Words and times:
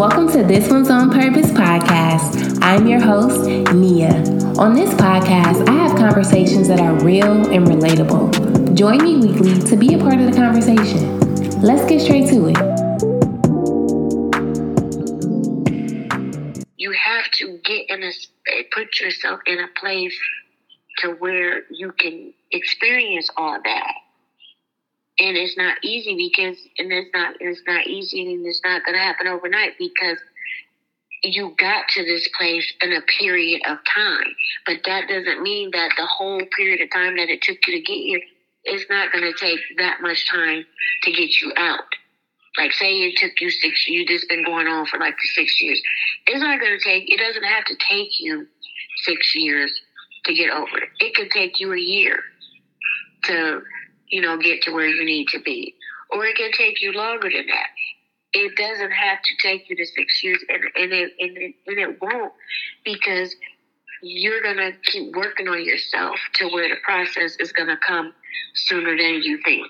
Welcome 0.00 0.32
to 0.32 0.42
This 0.42 0.70
One's 0.70 0.88
on 0.88 1.10
Purpose 1.10 1.50
podcast. 1.50 2.58
I'm 2.62 2.86
your 2.86 3.00
host, 3.00 3.46
Nia. 3.74 4.08
On 4.56 4.72
this 4.72 4.94
podcast, 4.94 5.68
I 5.68 5.72
have 5.72 5.94
conversations 5.94 6.68
that 6.68 6.80
are 6.80 6.94
real 7.04 7.30
and 7.52 7.66
relatable. 7.66 8.74
Join 8.74 9.04
me 9.04 9.18
weekly 9.18 9.60
to 9.60 9.76
be 9.76 9.92
a 9.92 9.98
part 9.98 10.14
of 10.14 10.24
the 10.24 10.32
conversation. 10.32 11.20
Let's 11.60 11.84
get 11.84 12.00
straight 12.00 12.30
to 12.30 12.46
it. 12.48 12.56
You 16.78 16.92
have 16.92 17.30
to 17.32 17.58
get 17.62 17.90
in 17.90 18.02
a 18.02 18.06
eh, 18.06 18.62
put 18.72 19.00
yourself 19.00 19.40
in 19.44 19.58
a 19.58 19.68
place 19.78 20.18
to 21.00 21.10
where 21.16 21.64
you 21.68 21.92
can 21.92 22.32
experience 22.52 23.28
all 23.36 23.60
that 23.62 23.92
and 25.20 25.36
it's 25.36 25.56
not 25.56 25.76
easy 25.84 26.16
because 26.16 26.56
and 26.78 26.90
it's 26.92 27.10
not 27.14 27.34
it's 27.40 27.62
not 27.66 27.86
easy 27.86 28.32
and 28.32 28.44
it's 28.46 28.62
not 28.64 28.84
going 28.84 28.96
to 28.96 29.02
happen 29.02 29.26
overnight 29.26 29.72
because 29.78 30.18
you 31.22 31.54
got 31.58 31.86
to 31.90 32.02
this 32.02 32.26
place 32.38 32.72
in 32.80 32.94
a 32.94 33.02
period 33.18 33.60
of 33.68 33.76
time. 33.94 34.34
But 34.64 34.78
that 34.86 35.08
doesn't 35.08 35.42
mean 35.42 35.70
that 35.72 35.90
the 35.98 36.06
whole 36.06 36.40
period 36.56 36.80
of 36.80 36.90
time 36.90 37.16
that 37.16 37.28
it 37.28 37.42
took 37.42 37.58
you 37.66 37.74
to 37.74 37.82
get 37.82 37.92
here 37.92 38.22
is 38.64 38.86
not 38.88 39.12
going 39.12 39.24
to 39.24 39.38
take 39.38 39.60
that 39.76 40.00
much 40.00 40.26
time 40.30 40.64
to 41.02 41.12
get 41.12 41.40
you 41.42 41.52
out. 41.56 41.84
Like 42.56 42.72
say 42.72 42.92
it 42.92 43.16
took 43.18 43.40
you 43.40 43.50
six 43.50 43.86
you 43.86 44.06
just 44.06 44.28
been 44.28 44.44
going 44.44 44.66
on 44.66 44.86
for 44.86 44.98
like 44.98 45.14
six 45.34 45.60
years. 45.60 45.80
It's 46.26 46.40
not 46.40 46.58
going 46.58 46.78
to 46.78 46.82
take 46.82 47.04
it 47.06 47.20
doesn't 47.20 47.44
have 47.44 47.64
to 47.66 47.76
take 47.88 48.18
you 48.18 48.46
six 49.04 49.36
years 49.36 49.78
to 50.24 50.34
get 50.34 50.50
over 50.50 50.78
it. 50.78 50.88
It 50.98 51.14
could 51.14 51.30
take 51.30 51.60
you 51.60 51.72
a 51.72 51.78
year 51.78 52.20
to 53.24 53.62
you 54.10 54.20
know, 54.20 54.36
get 54.36 54.62
to 54.62 54.72
where 54.72 54.86
you 54.86 55.04
need 55.04 55.28
to 55.28 55.40
be. 55.40 55.74
Or 56.10 56.24
it 56.24 56.36
can 56.36 56.50
take 56.52 56.82
you 56.82 56.92
longer 56.92 57.30
than 57.30 57.46
that. 57.46 57.68
It 58.32 58.56
doesn't 58.56 58.92
have 58.92 59.18
to 59.22 59.48
take 59.48 59.68
you 59.68 59.76
to 59.76 59.86
six 59.86 60.22
years, 60.22 60.44
and, 60.48 60.62
and, 60.76 60.92
it, 60.92 61.12
and, 61.18 61.36
it, 61.36 61.54
and 61.66 61.78
it 61.78 62.00
won't 62.00 62.32
because 62.84 63.34
you're 64.02 64.42
going 64.42 64.56
to 64.56 64.72
keep 64.84 65.14
working 65.14 65.48
on 65.48 65.64
yourself 65.64 66.16
to 66.34 66.48
where 66.48 66.68
the 66.68 66.76
process 66.84 67.36
is 67.38 67.52
going 67.52 67.68
to 67.68 67.76
come 67.86 68.12
sooner 68.54 68.96
than 68.96 69.22
you 69.22 69.40
think. 69.44 69.66